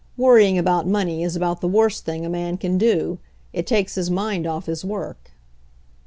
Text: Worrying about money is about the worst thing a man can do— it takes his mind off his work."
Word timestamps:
Worrying 0.17 0.57
about 0.57 0.87
money 0.87 1.21
is 1.21 1.35
about 1.35 1.61
the 1.61 1.67
worst 1.67 2.05
thing 2.05 2.25
a 2.25 2.27
man 2.27 2.57
can 2.57 2.75
do— 2.79 3.19
it 3.53 3.67
takes 3.67 3.93
his 3.93 4.09
mind 4.09 4.47
off 4.47 4.65
his 4.65 4.83
work." 4.83 5.29